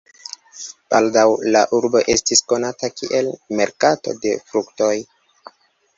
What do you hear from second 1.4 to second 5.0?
la urbo estis konata kiel merkato de fruktoj.